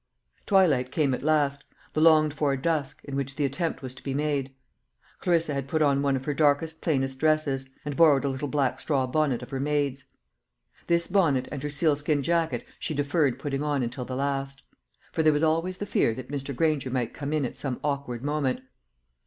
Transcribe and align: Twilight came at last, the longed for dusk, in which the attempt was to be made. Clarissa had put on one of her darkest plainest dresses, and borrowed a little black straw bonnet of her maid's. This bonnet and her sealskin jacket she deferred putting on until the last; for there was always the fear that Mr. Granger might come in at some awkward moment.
Twilight 0.47 0.89
came 0.91 1.13
at 1.13 1.21
last, 1.21 1.63
the 1.93 2.01
longed 2.01 2.33
for 2.33 2.57
dusk, 2.57 3.01
in 3.03 3.15
which 3.15 3.35
the 3.35 3.45
attempt 3.45 3.83
was 3.83 3.93
to 3.93 4.01
be 4.01 4.15
made. 4.15 4.51
Clarissa 5.19 5.53
had 5.53 5.67
put 5.67 5.83
on 5.83 6.01
one 6.01 6.15
of 6.15 6.25
her 6.25 6.33
darkest 6.33 6.81
plainest 6.81 7.19
dresses, 7.19 7.69
and 7.85 7.95
borrowed 7.95 8.25
a 8.25 8.27
little 8.27 8.47
black 8.47 8.79
straw 8.79 9.05
bonnet 9.05 9.43
of 9.43 9.51
her 9.51 9.59
maid's. 9.59 10.05
This 10.87 11.05
bonnet 11.05 11.47
and 11.51 11.61
her 11.61 11.69
sealskin 11.69 12.23
jacket 12.23 12.65
she 12.79 12.95
deferred 12.95 13.37
putting 13.37 13.61
on 13.61 13.83
until 13.83 14.03
the 14.05 14.15
last; 14.15 14.63
for 15.11 15.21
there 15.21 15.29
was 15.33 15.43
always 15.43 15.77
the 15.77 15.85
fear 15.85 16.15
that 16.15 16.31
Mr. 16.31 16.55
Granger 16.55 16.89
might 16.89 17.13
come 17.13 17.31
in 17.31 17.45
at 17.45 17.59
some 17.59 17.79
awkward 17.83 18.23
moment. 18.23 18.61